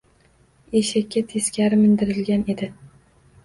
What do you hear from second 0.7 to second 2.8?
Eshakka teskari mindirilgan edi.